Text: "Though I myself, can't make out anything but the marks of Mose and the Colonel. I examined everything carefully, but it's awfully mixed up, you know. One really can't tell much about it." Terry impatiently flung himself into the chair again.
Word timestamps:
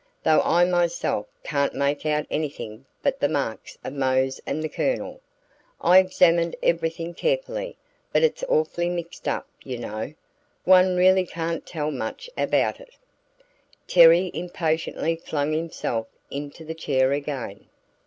"Though 0.23 0.41
I 0.41 0.65
myself, 0.65 1.27
can't 1.43 1.75
make 1.75 2.07
out 2.07 2.25
anything 2.31 2.85
but 3.03 3.19
the 3.19 3.29
marks 3.29 3.77
of 3.83 3.93
Mose 3.93 4.41
and 4.47 4.63
the 4.63 4.67
Colonel. 4.67 5.21
I 5.79 5.99
examined 5.99 6.55
everything 6.63 7.13
carefully, 7.13 7.77
but 8.11 8.23
it's 8.23 8.43
awfully 8.49 8.89
mixed 8.89 9.27
up, 9.27 9.47
you 9.63 9.77
know. 9.77 10.15
One 10.65 10.95
really 10.95 11.27
can't 11.27 11.67
tell 11.67 11.91
much 11.91 12.31
about 12.35 12.79
it." 12.79 12.95
Terry 13.87 14.31
impatiently 14.33 15.17
flung 15.17 15.53
himself 15.53 16.07
into 16.31 16.65
the 16.65 16.73
chair 16.73 17.11
again. 17.11 17.67